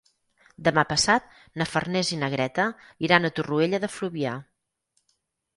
Demà 0.67 0.83
passat 0.93 1.27
na 1.61 1.67
Farners 1.73 2.11
i 2.17 2.19
na 2.23 2.31
Greta 2.37 2.65
iran 3.09 3.29
a 3.29 3.31
Torroella 3.41 3.81
de 3.85 3.91
Fluvià. 3.99 4.37